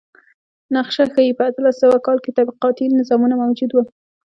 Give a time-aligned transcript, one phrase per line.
[0.75, 3.77] نقشه ښيي په اتلس سوه کال کې طبقاتي نظامونه موجود و.